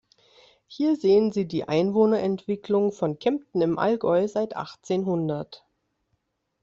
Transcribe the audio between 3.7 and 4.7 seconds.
Allgäu seit